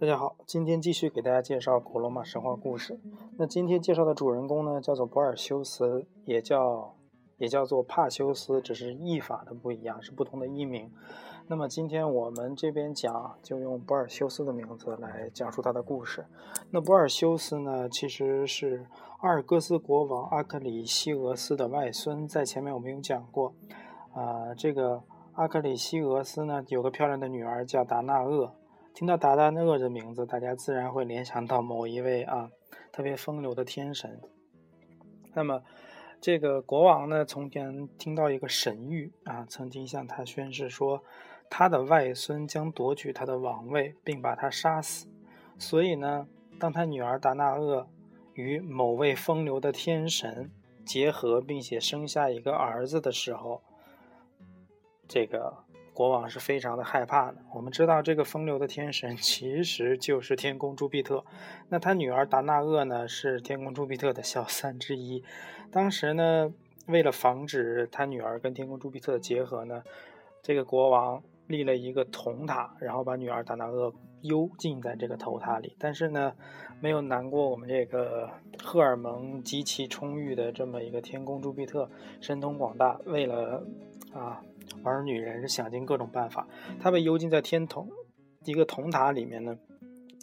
[0.00, 3.00] 大家好，今天继续给大家介绍古罗马神话故事。
[3.38, 6.94] 那今天介绍的主人公呢，叫做博尔修斯，也叫
[7.38, 10.92] 也叫做帕修斯，只是译法的不一样，是不同的译名。
[11.46, 16.24] 那么今天我们这边讲，就用博尔修斯的名字来讲述他的故事。
[16.70, 18.86] 那博尔修斯呢，其实是
[19.20, 23.54] 阿尔戈斯国王阿克里西俄斯的外孙，在前面我们有讲过。
[24.14, 25.02] 啊，这个
[25.34, 28.54] 阿克里西俄斯呢，有个漂亮的女儿叫达纳厄。
[28.94, 32.48] 听到达达厄的名字，大家自然会联想到某一位啊
[32.90, 34.18] 特别风流的天神。
[35.34, 35.62] 那么，
[36.20, 41.02] 这个国王呢，从前听到一个神谕啊，曾经向他宣誓说，
[41.48, 45.06] 他的外孙将夺取他的王位，并把他杀死。
[45.58, 46.26] 所以呢，
[46.58, 47.88] 当他女儿达纳厄
[48.34, 50.50] 与某位风流的天神
[50.84, 53.62] 结合，并且生下一个儿子的时候，
[55.08, 55.64] 这个。
[55.94, 57.36] 国王是非常的害怕的。
[57.54, 61.24] 我们知道，这个风流的天神其实就是天宫朱庇特。
[61.68, 65.22] 那他女儿达纳厄呢，是天宫朱庇特的小三之一。
[65.70, 66.52] 当时呢，
[66.88, 69.84] 为了防止他女儿跟天宫朱庇特结合呢，
[70.42, 73.92] 这个国王立了一个铜塔，然后把女儿达纳厄
[74.22, 75.76] 幽禁在这个头塔里。
[75.78, 76.32] 但是呢，
[76.80, 78.30] 没有难过我们这个
[78.62, 83.64] 荷尔蒙极其充裕的这么一个天宫朱庇特，神通广大，为了
[84.12, 84.42] 啊。
[84.82, 86.46] 玩女人是想尽各种办法，
[86.80, 87.88] 他被幽禁在天童
[88.44, 89.56] 一个铜塔里面呢。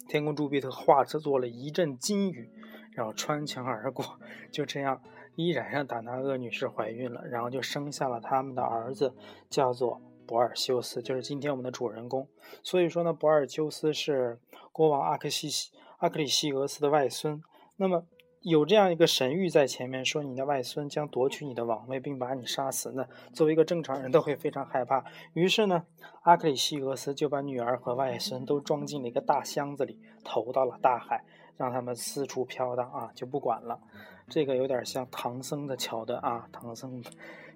[0.08, 2.50] 天宫朱庇特化作了一阵金雨，
[2.92, 4.04] 然后穿墙而过，
[4.50, 5.00] 就这样
[5.36, 9.14] 依然让达纳厄女士怀孕了，然后就生下了他们的儿子，
[9.48, 12.26] 叫做博尔修斯，就是今天我们的主人公。
[12.62, 14.40] 所以说呢，博尔修斯是
[14.72, 17.42] 国王阿克西西阿克里西俄斯的外孙。
[17.76, 18.06] 那么。
[18.44, 22.90] 有这样一个神谕在前面说，你的外孙将夺取你的王位，并把你杀死。
[22.90, 25.04] 那作为一个正常人都会非常害怕。
[25.32, 25.84] 于是呢，
[26.22, 31.24] 阿克里西俄斯就把女儿和外孙都装进了一个大箱子里，投到了大海，
[31.56, 33.78] 让他们四处飘荡啊，就不管了。
[34.28, 36.48] 这个有点像唐僧的桥段啊。
[36.52, 37.02] 唐僧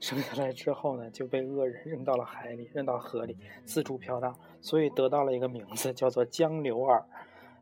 [0.01, 7.05] 生下来之后呢，就被恶人扔到了海里，扔到河里，四处飘荡，所以得到了一个名字，叫做江流儿。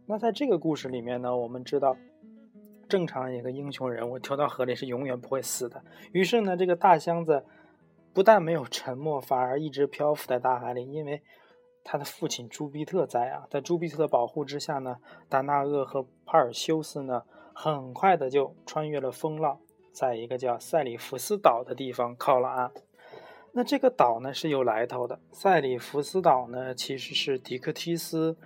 [0.06, 1.96] 那在这个故事里面呢，我们知道。
[2.86, 5.82] 正常一个英雄人物跳到河里是永远不会死的。
[6.12, 7.42] 于是呢，这个大箱子
[8.12, 11.22] 不但没有沉没，反而一直漂浮在大海里，因为
[11.82, 13.46] 他的父亲朱庇特在啊。
[13.50, 14.98] 在朱庇特的保护之下呢，
[15.30, 17.22] 达纳厄和帕尔修斯呢，
[17.54, 19.58] 很快的就穿越了风浪，
[19.92, 22.70] 在一个叫塞里福斯岛的地方靠了岸。
[23.52, 28.36] 那这个岛呢是有来头的，塞里福斯岛呢其实是狄克提斯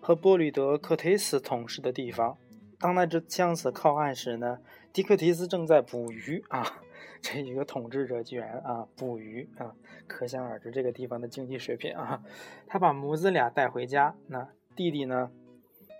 [0.00, 2.36] 和波吕德克忒斯统治的地方。
[2.78, 4.58] 当那只箱子靠岸时呢，
[4.92, 6.64] 狄克提斯正在捕鱼啊。
[7.20, 9.74] 这一个统治者居然啊捕鱼啊，
[10.06, 12.22] 可想而知这个地方的经济水平啊。
[12.68, 14.46] 他把母子俩带回家，那
[14.76, 15.32] 弟弟呢，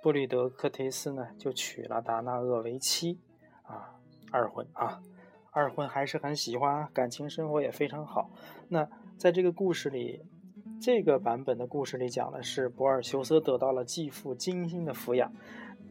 [0.03, 3.20] 布吕德克忒斯呢就娶了达纳厄为妻
[3.62, 3.98] 啊，
[4.31, 5.03] 二婚啊，
[5.50, 8.31] 二婚还是很喜欢，感情生活也非常好。
[8.69, 10.25] 那在这个故事里，
[10.81, 15.32] 这个版本的故事里讲的是博尔修斯得到了继父精心的抚养，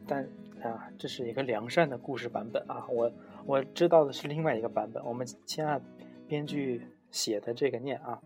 [0.06, 0.28] 但。
[0.58, 2.84] 啊，这是一个良善的故事版本啊！
[2.90, 3.12] 我
[3.46, 5.80] 我知道的是另外一个版本，我们先按
[6.26, 8.20] 编剧写的这个念啊。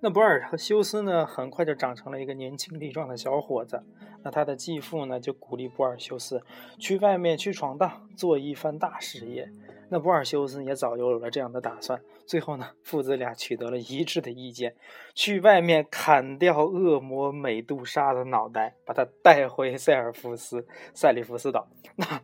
[0.00, 3.80] 那博尔和修斯呢，很快就长成了一个年轻力壮的小伙子。
[4.24, 6.42] 那他的继父呢，就鼓励博尔修斯
[6.78, 9.48] 去外面去闯荡，做一番大事业。
[9.90, 12.00] 那博尔修斯也早就有了这样的打算。
[12.26, 14.74] 最后呢，父子俩取得了一致的意见，
[15.14, 21.68] 去外面砍掉恶魔美杜莎的脑袋，把他带回塞尔福斯塞里福斯岛。
[21.96, 22.22] 那，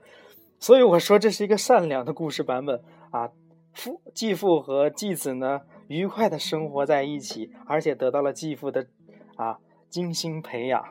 [0.58, 3.30] 所以我说这是一个善良的故事版本啊。
[3.72, 8.88] 父继父和继子呢，愉快的生活在一起，而且得到了继父的
[9.36, 9.58] 啊
[9.88, 10.82] 精心培养。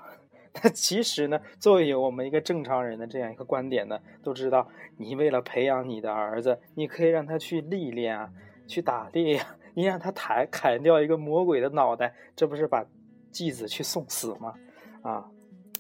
[0.64, 8.31] 那 其实呢，作为我们一个正常人的这样一个观点呢，都知道，你为了培养你的儿子，你可以让他去历练啊，
[8.68, 12.86] 去打猎呀，你让他砍砍掉一个魔鬼的脑袋，这不是把
[13.31, 14.54] 继子去送死吗？
[15.01, 15.30] 啊，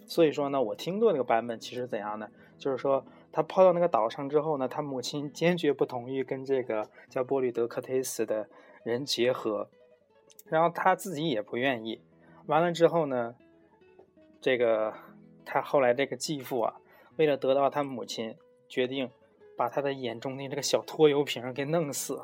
[0.07, 2.27] 所以说呢，我听过那个版本，其实怎样呢？
[2.57, 8.47] 就是说他抛到那个岛上之后呢，他母亲坚决不同意跟这个叫波吕德克忒斯的
[8.83, 9.69] 人结合，
[10.45, 12.01] 然后他自己也不愿意。
[12.45, 13.35] 完了之后呢？
[14.41, 14.93] 这个
[15.45, 16.75] 他后来这个继父啊，
[17.17, 18.35] 为了得到他母亲，
[18.67, 19.09] 决定
[19.57, 22.21] 把他的眼中的这个小拖油瓶给弄死，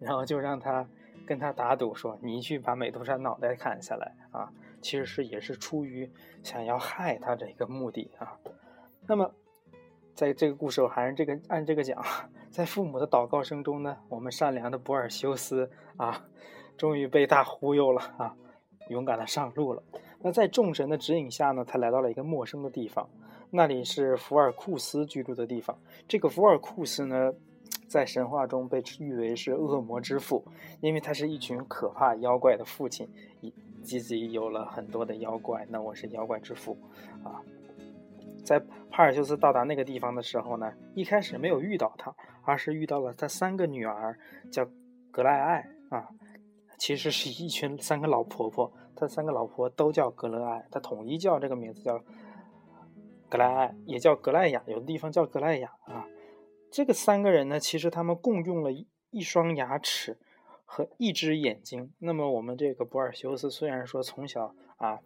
[0.00, 0.88] 然后就让他
[1.26, 6.10] 跟他打赌说：“你去把美杜莎脑袋砍下来啊！”其实是也是出于
[6.42, 8.36] 想要害他这个目的啊。
[9.06, 9.32] 那么，
[10.12, 12.04] 在这个故事还是这个按这个讲，
[12.50, 16.26] 在父母的祷告声中呢，我们善良的博尔修斯啊，
[16.76, 18.34] 终于被大忽悠了啊，
[18.88, 19.82] 勇敢的上路了。
[20.20, 23.08] 那在众神的指引下呢，他来到了一个陌生的地方，
[23.50, 25.76] 那里是福尔库斯居住的地方。
[26.06, 27.32] 这个福尔库斯呢，
[27.88, 30.44] 在神话中被誉为是恶魔之父，
[30.80, 33.08] 因为他是一群可怕妖怪的父亲，
[33.40, 33.52] 以
[33.82, 35.66] 自己有了很多的妖怪。
[35.68, 36.78] 那我是妖怪之父
[37.24, 37.42] 啊。
[38.44, 44.18] 在帕尔修斯到达那个地方的时候呢，一开始没有遇到他，而是遇到了他三个女儿，
[44.50, 44.66] 叫
[45.10, 46.08] 格莱艾啊，
[46.82, 52.02] 其实是一群三个老婆婆，他三个老婆都叫格莱艾，他统一叫这个名字叫
[53.28, 56.08] 格莱艾，也叫格莱雅，有的地方叫格莱雅啊。
[56.72, 60.18] 这个三个人呢，其实他们共用了一一双牙齿
[60.64, 61.92] 和一只眼睛。
[62.00, 64.98] 那么我们这个博尔修斯虽然说从小啊。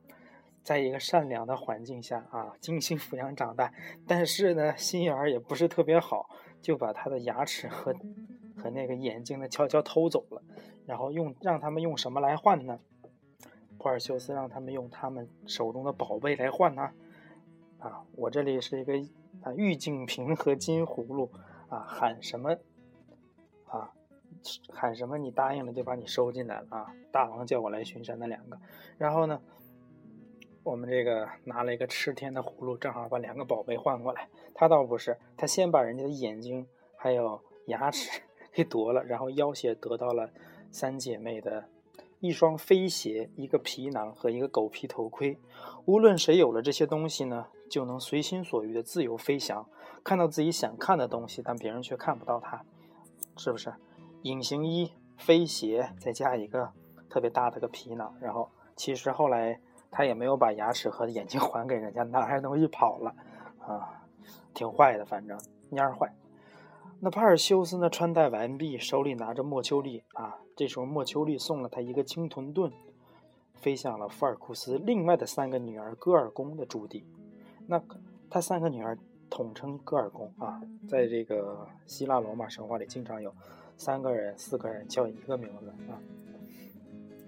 [0.62, 3.72] 在一个善良的环境下啊，精心抚养长大，
[4.04, 6.28] 但是呢，心眼儿也不是特别好，
[6.60, 7.94] 就把他的牙齿和
[8.56, 10.42] 和那个眼睛呢悄悄偷走了，
[10.86, 12.78] 然后用让他们用什么来换呢？
[13.78, 16.90] 普尔修斯让他们用他们手中的宝贝来换呢？
[17.78, 18.94] 啊，我这里是一个
[19.42, 21.30] 啊玉净瓶和金葫芦
[21.68, 22.56] 啊，喊什么
[23.66, 23.92] 啊？
[24.70, 25.18] 喊什么？
[25.18, 26.94] 你答应了就把你收进来了啊！
[27.12, 28.58] 大王叫我来巡山的两个，
[28.96, 29.40] 然后呢？
[30.62, 34.28] 我们这个拿了一个吃天的葫芦，正好把两个宝贝换过来。
[34.52, 36.66] 他倒不是，他先把人家的眼睛
[36.96, 38.22] 还有牙齿
[38.52, 40.28] 给夺了，然后要挟得到了
[40.76, 41.70] 三姐妹的
[42.20, 45.38] 一双飞鞋、一个皮囊和一个狗皮头盔。
[45.86, 49.66] 无论谁有了这些东西呢，就能随心所欲的自由飞翔，
[50.04, 52.62] 看到自己想看的东西，但别人却看不到它，
[53.38, 53.72] 是不是？
[54.20, 56.70] 隐形衣、飞鞋，再加一个
[57.08, 59.58] 特别大的个皮囊，然后其实后来。
[59.88, 63.14] 他也没有把牙齿和眼睛还给人家，拿着东西跑了，
[63.60, 64.04] 啊，
[64.52, 65.38] 挺坏的，反正
[65.70, 66.12] 蔫坏。
[66.98, 67.90] 那帕尔修斯呢？
[67.90, 70.34] 穿戴完毕，手里拿着莫丘利啊。
[70.56, 72.72] 这时候莫丘利送了他一个青铜盾，
[73.52, 77.04] 飞向了福尔库斯另外的三个女儿戈尔宫的驻地。
[77.66, 77.82] 那
[78.30, 78.98] 他三个女儿
[79.28, 83.30] 统称戈尔宫啊，在这个希腊罗马神话里，经常有
[83.76, 86.00] 三个人、四个人叫一个名字啊。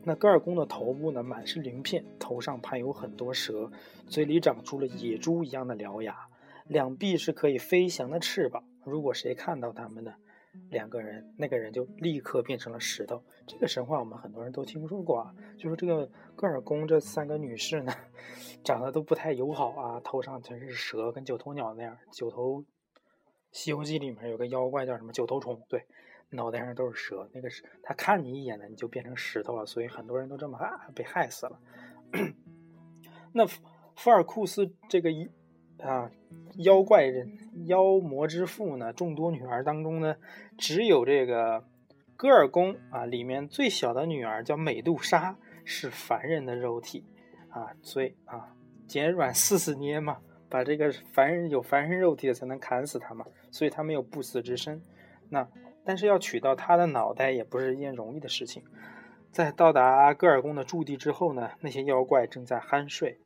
[0.02, 3.70] 那戈尔宫的头部呢，满是鳞片，头上盘有很多蛇，
[4.06, 6.16] 嘴里长出了野猪一样的獠牙，
[6.66, 8.64] 两臂是可以飞翔的翅膀。
[8.88, 10.14] 如果谁看到他们呢，
[10.70, 13.22] 两个人，那个人就立刻变成了石头。
[13.46, 17.92] 这个神话我们很多人都听说过啊，就是这个戈尔宫这三个女士呢，
[18.64, 21.96] 长得都不太友好啊，头上全是蛇，跟九头鸟那样。
[22.12, 22.62] 九头，
[23.52, 25.86] 《西游记》里面有个妖怪叫什么九头虫，对。
[26.30, 31.58] 脑袋上都是蛇，那个是他看你一眼呢，你就变成石头了，所以很多人都这么啊被害死了。
[33.32, 35.30] 那福尔库斯这个一
[35.82, 36.10] 啊
[36.56, 40.16] 妖怪人妖魔之父呢，众多女儿当中呢，
[40.56, 41.64] 只有这个
[42.16, 47.04] 戈尔宫啊里面最小的女儿叫美杜莎，是凡人的肉体
[47.50, 48.54] 啊，所以啊
[48.86, 54.82] 捡软柿子捏嘛，把这个凡人有凡人肉体的才能砍死他嘛，所以他没有不死之身。
[55.28, 55.48] 那。
[55.84, 58.62] 但是要取到他的脑袋也不是一件容易的事情。
[59.32, 63.18] 在到达戈尔宫的驻地之后呢，那些妖怪正在酣睡。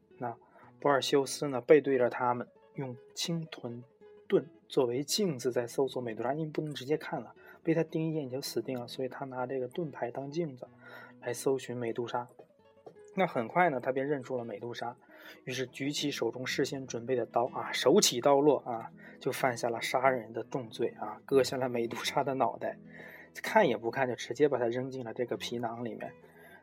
[0.82, 2.44] 那博尔修斯呢，背对着他们，
[2.74, 3.84] 用青豚
[4.26, 7.32] 盾作为镜子在搜索美杜莎，因为不能直接看了，
[7.62, 8.88] 被他盯一眼你就死定了。
[8.88, 10.66] 所以他拿这个盾牌当镜子
[11.20, 12.26] 来搜寻美杜莎。
[13.14, 14.96] 那很快呢，他便认出了美杜莎。
[15.44, 22.76] 于是举起手中事先准备的刀啊，手起刀落啊，就犯下了杀人的重罪啊，割下了美杜莎的脑袋，
[23.40, 26.12] 看也不看就直接把它扔进了这个皮囊里面。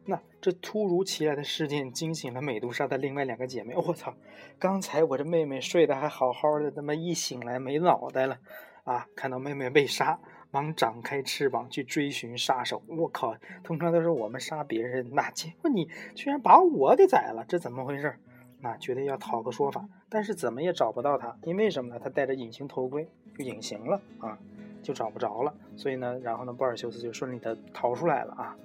[0.05, 3.75] 那这突如其来的事件惊醒了美杜莎的另外两个姐妹。
[3.75, 4.15] 我操，
[4.57, 8.39] 刚才我这妹妹睡得还好好的，他妈一醒来没脑袋了
[8.83, 9.07] 啊！
[9.15, 12.81] 看到妹妹被杀，忙展开翅膀去追寻杀手。
[12.87, 18.15] 我靠，通常都是我们杀别人，那结果你居然把我给宰了，这怎么回事？
[18.61, 22.01] 那觉得要讨个说法，但是怎么也找不到他，因为什么呢？
[22.03, 24.37] 他戴着隐形头盔，就隐形了啊，
[24.81, 25.53] 就找不着了。
[25.77, 28.57] 所以呢，然后呢，波尔修斯就顺利的逃出来了啊，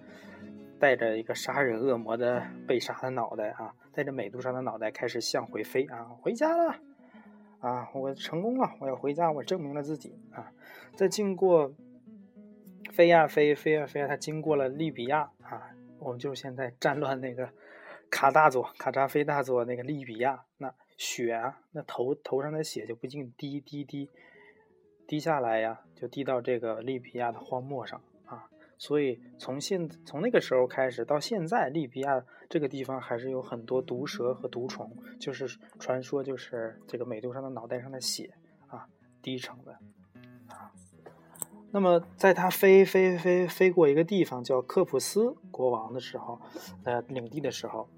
[0.78, 6.76] 带着一个杀人恶魔的被杀的脑袋啊，带着美杜莎的脑袋开始向回飞啊，回家了
[7.60, 10.52] 啊，我成功了，我要回家，我证明了自己啊。
[10.94, 11.74] 在经过
[12.92, 17.50] 飞呀飞，飞呀飞，他经过了利比亚啊，我们就是现在战乱那个。
[18.10, 24.08] 卡大佐、卡扎菲大佐那个利比亚，那血啊，那头头上的血就不禁滴滴滴
[25.08, 28.00] 滴下来呀，就滴到这个利比亚的荒漠上。
[28.78, 35.46] 所以从现从那个时候开始到现在，利比亚这个地方还是有很多毒蛇和毒虫，就是
[35.78, 38.34] 传说就是这个美杜莎的脑袋上的血
[38.66, 38.86] 啊
[39.22, 39.72] 滴成的
[40.48, 40.72] 啊。
[41.70, 46.40] 那么在他飞飞飞飞过一个地方叫科普斯国王的时候，
[46.84, 47.88] 呃，领地的时候，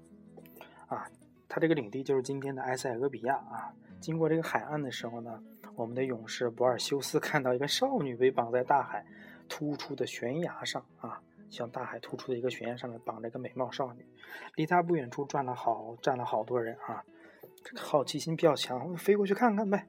[0.87, 1.07] 啊，
[1.47, 3.73] 他这个领地就是今天的埃塞俄比亚啊。
[3.99, 5.41] 经过这个海岸的时候呢，
[5.75, 9.05] 我们的勇士博尔修斯看到一个少女被绑在大海
[9.47, 14.05] 突出的悬崖上啊，向大海突出的一个悬崖上面绑着一个美貌少女，
[14.55, 17.03] 离他不远处转了好站了好多人啊，
[17.63, 19.87] 这个好奇心比较强，飞过去看看呗。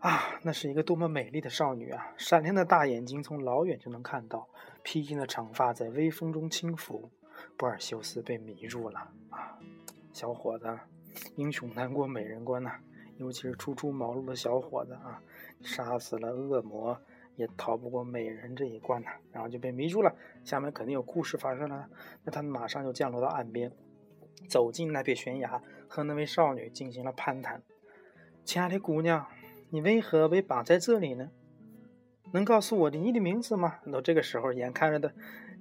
[0.00, 2.14] 啊，那是一个多么美丽的少女啊！
[2.16, 4.48] 闪亮的大眼睛从老远就能看到，
[4.82, 7.10] 披肩的长发在微风中轻拂，
[7.58, 9.58] 波尔修斯被迷住了啊！
[10.14, 10.78] 小伙子，
[11.36, 12.78] 英雄难过美人关呐。
[13.18, 15.22] 尤其是初出茅庐的小伙子啊，
[15.60, 16.98] 杀死了恶魔
[17.40, 20.14] 也逃不过美人这一关呐，然后就被迷住了。
[20.44, 21.88] 下面肯定有故事发生了，
[22.22, 23.72] 那他们马上就降落到岸边，
[24.46, 27.62] 走进那片悬崖，和那位少女进行了攀谈。
[28.44, 29.26] 亲爱的姑娘，
[29.70, 31.30] 你为何被绑在这里呢？
[32.32, 33.78] 能告诉我你的名字吗？
[33.90, 35.14] 都这个时候，眼看着的，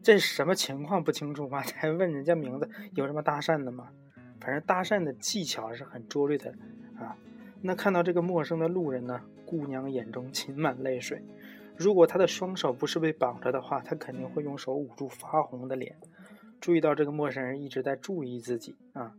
[0.04, 1.64] 这是什么情况不清楚吗？
[1.78, 3.90] 还问人家名字，有什么搭讪的吗？
[4.42, 6.54] 反正搭讪的技巧是很拙劣的
[6.98, 7.16] 啊。
[7.62, 11.22] 那看到这个陌生的路人呢，姑娘眼中噙满泪水。
[11.80, 15.98] 如果他的双手不是被绑着的话，他肯定会用手捂住发红的脸。
[16.60, 19.16] 注意到这个陌生人一直在注意自己啊，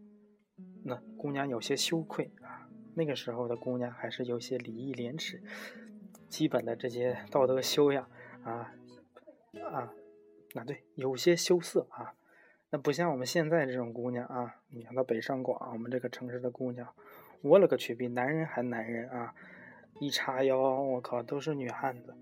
[0.84, 2.68] 那姑娘有些羞愧啊。
[2.92, 5.42] 那个时候的姑娘还是有些礼义廉耻，
[6.28, 8.06] 基本的这些道德修养
[8.44, 8.74] 啊
[9.72, 9.94] 啊，
[10.52, 12.12] 那对，有些羞涩啊。
[12.68, 16.86] 那不像我们现在这种姑娘啊，你看到北上广，我们这个城市的姑娘。
[17.40, 19.34] 我勒个去，比男人还男人啊！
[19.98, 22.14] 一叉腰，我靠，都是女汉子。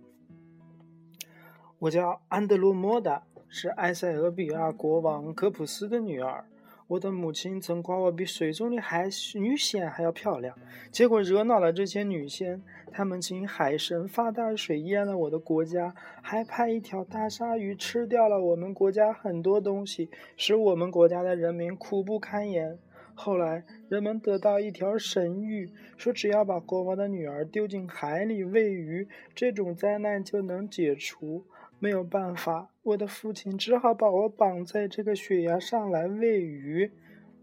[1.80, 6.44] 我叫安德罗莫达，是埃塞俄比亚国王科普斯的女儿。
[6.88, 10.58] 我的母亲曾夸我比水中的海女仙还要漂亮，
[10.90, 22.76] 结果惹恼了这些女仙，她们请海神发大水淹了我的国家，还派一条大鲨鱼吃掉了我们国家很多东西，使我们国家的人民苦不堪言。
[23.14, 31.44] 后来，人们得到一条神谕，说只要把国王的女儿丢进海里喂鱼，这种灾难就能解除。
[31.78, 36.90] 没有办法，我的父亲只好把我绑在这个悬崖上来喂鱼。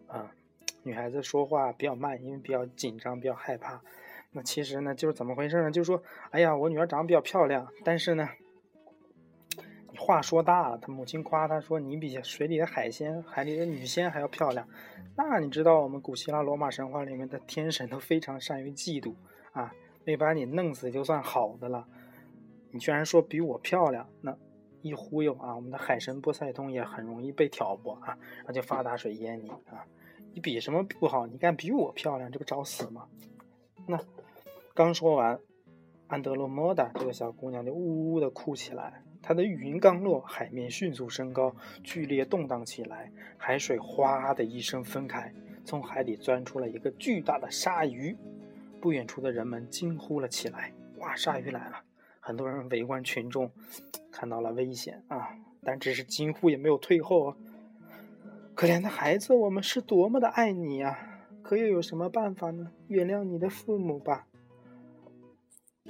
[0.08, 0.34] 啊，
[0.84, 3.82] 女孩子说话比较慢，因为比较紧张，比较害怕。
[4.32, 5.72] 那其实呢，就是怎么回事呢？
[5.72, 8.30] 就是说，哎呀，我女儿长得比较漂亮，但是呢。
[9.98, 14.68] 话说大了，他母亲夸他说：“你比水里的海鲜、海里的女仙还要漂亮。”
[15.16, 19.14] 那你知道我们古希腊罗马神话里面的天神都非常善于嫉妒
[19.54, 19.74] 啊，
[20.04, 21.88] 没把你弄死就算好的了。
[22.76, 24.38] 你居然说比我漂亮，那
[24.82, 29.88] 一忽悠啊，我们的海神波塞冬也很容易被挑拨啊，那就发大水淹你啊！
[30.34, 31.26] 你比什么不好？
[31.26, 33.08] 你敢比我漂亮，这不找死吗？
[33.88, 33.98] 那
[34.74, 35.40] 刚说完，
[36.08, 39.02] 安德罗莫达这个小姑娘就呜呜的哭起来。
[39.22, 48.18] 她的语音刚落，海面迅速升高，剧烈动荡起来，海水哗的一声分开，从海底钻出了一个巨大的鲨鱼。
[48.82, 51.82] 不远处的人们惊呼了起来：“哇，鲨鱼来了！”
[52.26, 53.52] 很多人围观群众，
[54.12, 57.38] 看到了危险啊，但只是惊呼也没有退后啊。
[58.56, 61.22] 可怜的孩子，我们是多么的爱你呀！
[61.44, 62.72] 可又有什么办法呢？
[62.88, 64.26] 原谅你的父母吧。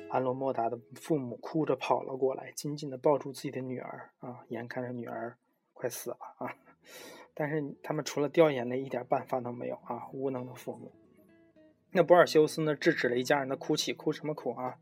[0.10, 5.38] 安罗莫达的父母哭着跑了过来，紧紧地抱住自己的女儿啊，眼看着女儿
[5.72, 6.54] 快死了啊，
[7.34, 10.92] 但是他们除了掉眼泪，一点办法都没有啊，无能的父母。
[11.92, 14.76] 那博尔修斯呢，制止了一家人的哭泣，哭什么哭啊？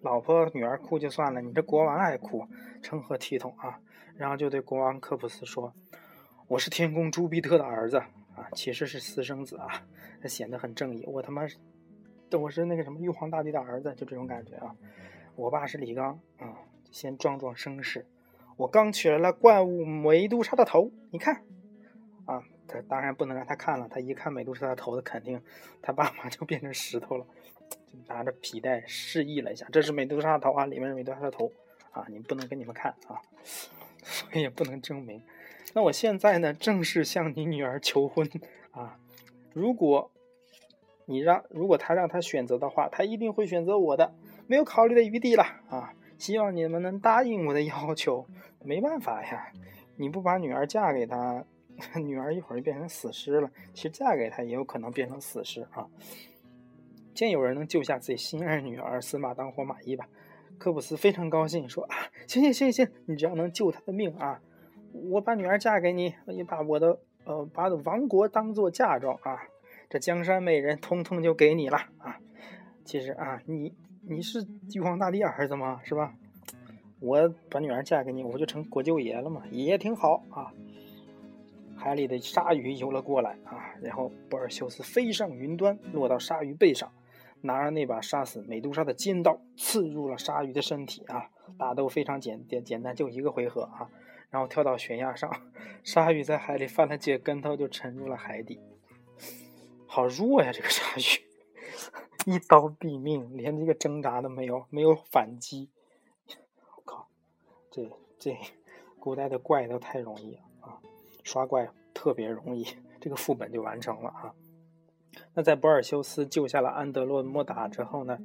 [0.00, 2.46] 老婆女儿哭就算了，你这国王爱哭，
[2.82, 3.80] 成何体统啊？
[4.16, 5.74] 然后就对国王科普斯说
[6.48, 9.86] ：“我是天宫朱庇特的儿子啊，其实是私生子啊，
[10.20, 11.04] 他显得很正义。
[11.06, 11.46] 我他妈。”
[12.32, 14.74] 我是那个什么玉皇大帝的儿子，就这种感觉啊。
[15.36, 16.58] 我爸是李刚啊，
[16.90, 18.04] 先壮壮声势。
[18.56, 21.44] 我刚取来了怪物美杜莎的头，你看
[22.24, 25.40] 啊，他当然不能让他看了，他一看美杜莎的头，他肯定
[25.80, 27.24] 他爸妈就变成石头了。
[28.06, 31.50] 拿着皮带示意了一下，这是美杜莎的头啊，里面是美杜莎的头
[31.90, 33.20] 啊，你不能给你们看啊，
[34.02, 35.22] 所以也不能证明。
[35.74, 38.28] 那我现在呢，正式向你女儿求婚
[38.72, 38.98] 啊，
[39.52, 40.10] 如果。
[41.08, 44.12] 你让如果他让他选择的话，他一定会选择我的，
[44.48, 45.94] 没有考虑的余地了啊！
[46.18, 48.26] 希望你们能答应我的要求。
[48.64, 49.52] 没办法呀，
[49.94, 51.44] 你不把女儿嫁给他，
[51.94, 53.48] 女儿一会儿就变成死尸了。
[53.72, 55.86] 其实嫁给他也有可能变成死尸啊。
[57.16, 60.06] 见有人能救下自己心爱女儿，死马当活马医吧。
[60.58, 61.96] 科普斯非常高兴，说啊，
[62.28, 64.40] 行行行行，你只要能救她的命啊，
[64.92, 69.42] 我把女儿嫁给你，你把我的呃把王国当做嫁妆啊。
[69.88, 72.18] 这江山美人，通通就给你了啊！
[72.84, 74.44] 其实啊，你你是
[74.74, 75.80] 玉皇大帝儿子吗？
[75.84, 76.12] 是吧？
[76.98, 80.52] 我把女儿嫁给你，我就成国舅爷了嘛，也挺好啊。
[81.76, 86.90] 海里的鲨鱼游了过来啊，然后波尔修斯飞上云端，落到鲨鱼背上，
[87.46, 91.30] 拿着那把杀死美杜莎的尖刀，刺入了鲨鱼的身体啊。
[91.58, 93.88] 打斗非常简简简单，就一个回合啊。
[94.28, 95.30] 然后跳到悬崖上，
[95.84, 98.60] 鲨鱼在海里翻了几个跟头，就沉入了海底。
[99.86, 105.70] 好弱呀，这个鲨鱼，一刀毙命，连这个挣扎都没有，没有反击。
[106.76, 107.08] 我靠，
[107.70, 107.88] 这
[108.18, 108.36] 这
[108.98, 110.82] 古代的怪都太容易了啊！
[111.22, 112.66] 刷怪特别容易，
[113.00, 114.34] 这个副本就完成了啊。
[115.34, 118.18] 那在博尔修斯救下了安德洛莫达之后呢，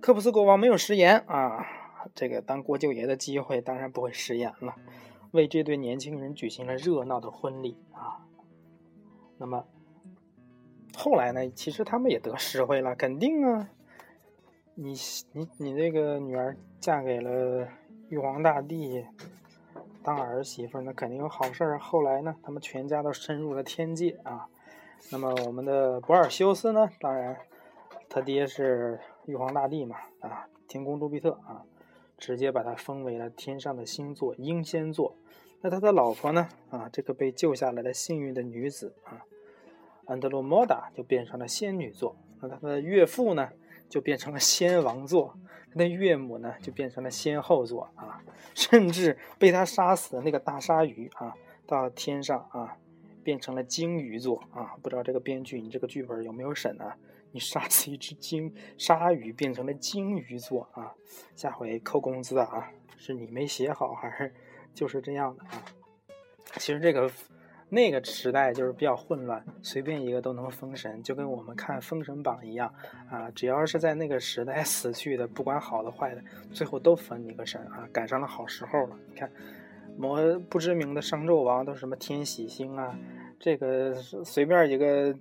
[0.00, 1.66] 科普斯国王没有食言啊，
[2.14, 4.74] 这个当国舅爷的机会当然不会食言了。
[5.32, 8.24] 为这对年轻人举行了热闹的婚礼啊！
[9.38, 9.66] 那么
[10.96, 11.50] 后来呢？
[11.50, 13.68] 其实他们也得实惠了，肯定啊！
[14.74, 14.94] 你
[15.32, 17.68] 你你这个女儿嫁给了
[18.08, 19.04] 玉皇大帝
[20.02, 21.78] 当儿媳妇，那肯定有好事儿。
[21.78, 24.48] 后来呢，他们全家都深入了天界啊！
[25.10, 26.88] 那么我们的博尔修斯呢？
[27.00, 27.36] 当然，
[28.08, 31.64] 他爹是玉皇大帝嘛啊，天宫朱庇特啊。
[32.18, 35.14] 直接把他封为了天上的星座英仙座，
[35.60, 36.48] 那他的老婆呢？
[36.70, 39.20] 啊，这个被救下来的幸运的女子啊，
[40.06, 42.16] 安德罗莫达就变成了仙女座。
[42.40, 43.50] 那他的岳父呢，
[43.90, 45.36] 就变成了仙王座。
[45.70, 48.22] 他的岳母呢，就变成了仙后座啊。
[48.54, 51.34] 甚至被他杀死的那个大鲨鱼啊，
[51.66, 52.78] 到天上啊，
[53.26, 54.76] 变成了鲸鱼座啊。
[54.80, 56.92] 不知道这个编剧你这个剧本有没有审呢？
[57.32, 60.94] 你杀死一只鲸鲨鱼，变成了鲸鱼座啊！
[61.34, 62.70] 下回扣工资啊！
[62.96, 64.32] 是你没写好，还是
[64.72, 65.64] 就是这样的啊？
[66.54, 67.10] 其实这个
[67.68, 72.72] 那个时代就是比较混乱，随便一个都能封神，就跟我们看《封神榜》一样
[73.10, 73.28] 啊！
[73.32, 77.86] 只要是在那个时代死去的，不管好的坏的，最后都封你个神啊！
[77.92, 79.30] 赶上了好时候了，你看，
[79.98, 80.16] 某
[80.48, 82.98] 不知名的商纣王都是什么天喜星啊，
[83.38, 85.16] 这个随便一个。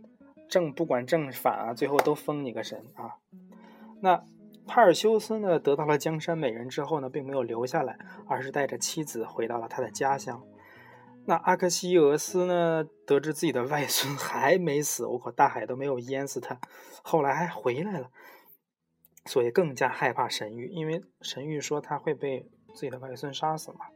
[0.48, 3.18] 正不管正反啊，最后都封你个神啊！
[4.00, 4.24] 那
[4.68, 10.44] 帕尔修斯呢，得到了江山美人之后呢，并没有留下来，而是带着妻子回到了他的家乡。
[11.26, 16.60] 那阿克西俄斯呢，得知自己的外孙还没死，我靠，大海都没有淹死他，
[17.02, 18.12] 后来还回来了，
[19.26, 23.88] 所以更加害怕神谕，因为神谕说他会被自己的外孙杀死嘛。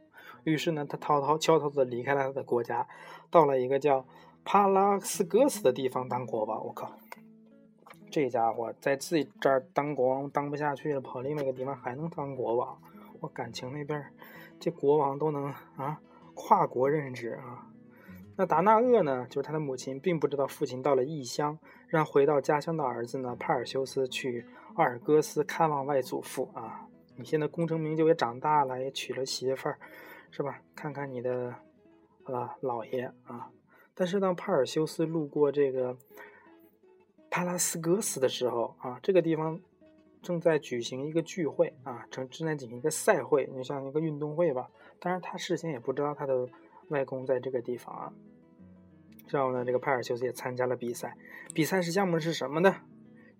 [0.44, 2.86] 于是呢，他滔滔悄悄地离开了他的国家，
[3.30, 4.04] 到了一个叫……
[4.42, 6.90] 帕拉斯戈斯的地方当国王，我靠，
[8.10, 12.80] 这家伙在自己这儿当国王当不下去了，跑另外一个地方还能当国王。
[13.20, 14.02] 我感情那边
[14.58, 16.00] 这国王都能啊
[16.34, 17.68] 跨国任职啊。
[18.34, 26.88] 那达纳厄呢，就是他的母亲，并不知道父亲到了异乡，让回到家乡的儿子呢帕尔修斯去阿尔戈斯看望外祖父啊。
[27.16, 29.78] 你现在功成名就也长大了，也娶了媳妇儿，
[30.30, 30.62] 是吧？
[30.74, 31.54] 看看你的
[32.24, 33.50] 啊老爷啊。
[33.94, 35.96] 但是当帕尔修斯路过这个
[37.30, 39.60] 帕拉斯戈斯的时候啊，这个地方
[40.22, 44.70] 正在举行一个聚会啊，正正在举行一个赛会，你像一个运动会吧。
[44.98, 46.48] 当然，他事先也不知道他的
[46.88, 48.12] 外公在这个地方啊。
[49.28, 51.16] 然后呢，这个帕尔修斯也参加了比赛。
[51.54, 52.76] 比赛是项目是什么呢？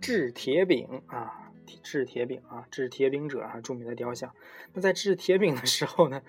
[0.00, 4.35] 制铁饼啊，制铁饼啊，制铁饼者啊，著名的雕像。
[4.72, 6.22] 那在制铁饼的时候呢，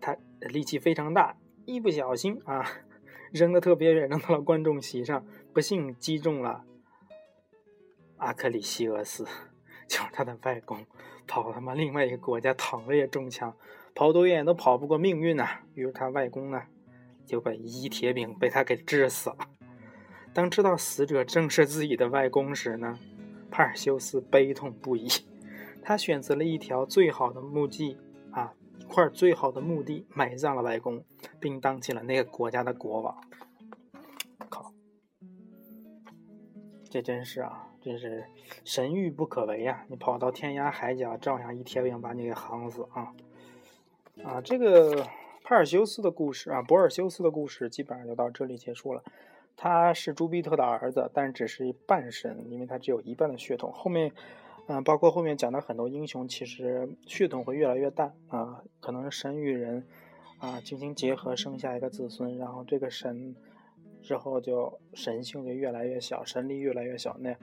[0.00, 2.64] 他力气非常大，一不小心啊。
[3.30, 6.64] 扔的特别远，扔到了观众席上，不幸击中了
[8.16, 9.26] 阿克里西俄斯，
[9.86, 10.86] 就是他的外公，
[11.26, 13.54] 跑他妈另外一个国家，躺着也中枪，
[13.94, 15.60] 跑多远都跑不过命运呐。
[15.74, 16.62] 于是他外公呢，
[17.26, 19.36] 就被一铁饼被他给治死了。
[20.32, 22.98] 当知道死者正是自己的外公时呢，
[23.50, 25.06] 帕尔修斯悲痛不已，
[25.82, 27.98] 他选择了一条最好的墓地
[28.30, 28.54] 啊。
[28.86, 31.04] 块最好的墓地埋葬了外公，
[31.40, 33.20] 并当起了那个国家的国王。
[34.48, 34.72] 靠，
[36.88, 38.24] 这真是啊，真是
[38.64, 39.84] 神谕不可违啊！
[39.88, 43.12] 你跑到天涯海角，照样一铁饼把你给夯死啊！
[44.24, 45.06] 啊，这个
[45.42, 49.02] 帕尔修斯的故事啊，博尔修斯的故事基本上就到这里结束了。
[49.56, 53.72] 他是朱庇特的儿子，但只是一半神，因为他只有一半的血统。
[53.72, 54.12] 后面。
[54.70, 59.82] 嗯，包括后面讲的很多英雄，其实血统会越来越淡啊，可能神与人
[60.38, 63.34] 啊进行结合，生下一个子孙，然后这个神
[64.02, 67.16] 之后就神性就越来越小，神力越来越小。
[67.18, 67.34] 那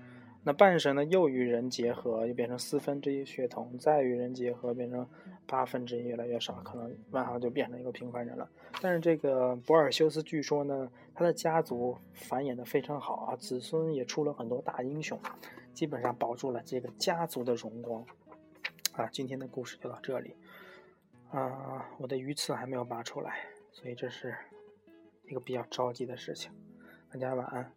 [0.44, 5.08] 那半神呢，又与人结合，又变成四分之一血统，再与人结合，变成
[5.48, 8.48] 八分之一，越来越少，可能万豪就变成一个平凡人了。
[8.84, 15.20] 但是这个博尔修斯据说呢，他的家族繁衍的非常好啊，子孙也出了很多大英雄。
[15.76, 18.04] 基本上保住了这个家族的荣光，
[18.94, 20.34] 啊，今天的故事就到这里，
[21.30, 24.34] 啊，我的鱼刺还没有拔出来，所以这是
[25.26, 26.50] 一个比较着急的事情。
[27.12, 27.72] 大家晚安。